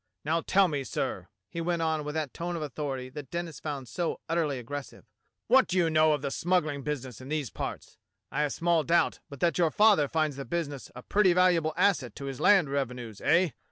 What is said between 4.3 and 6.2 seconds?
terly aggressive, what do you know